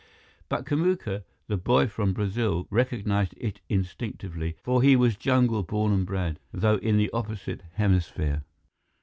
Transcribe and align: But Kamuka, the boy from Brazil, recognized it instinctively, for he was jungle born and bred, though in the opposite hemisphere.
But 0.49 0.65
Kamuka, 0.65 1.25
the 1.47 1.57
boy 1.57 1.85
from 1.85 2.11
Brazil, 2.13 2.65
recognized 2.71 3.35
it 3.37 3.61
instinctively, 3.69 4.55
for 4.63 4.81
he 4.81 4.95
was 4.95 5.15
jungle 5.15 5.61
born 5.61 5.91
and 5.93 6.07
bred, 6.07 6.39
though 6.51 6.77
in 6.77 6.97
the 6.97 7.11
opposite 7.11 7.61
hemisphere. 7.73 8.43